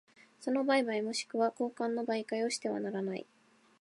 [0.39, 3.27] その売買若しくは交換の媒介をしてはならない。